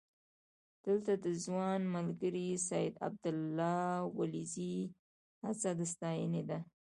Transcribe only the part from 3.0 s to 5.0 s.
عبدالله ولیزي